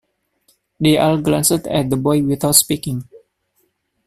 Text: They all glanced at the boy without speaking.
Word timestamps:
They 0.79 0.97
all 0.97 1.21
glanced 1.21 1.67
at 1.67 1.91
the 1.91 1.95
boy 1.95 2.23
without 2.23 2.55
speaking. 2.55 3.07